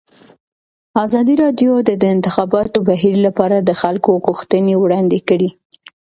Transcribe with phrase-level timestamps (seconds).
[1.05, 5.49] ازادي راډیو د د انتخاباتو بهیر لپاره د خلکو غوښتنې وړاندې کړي.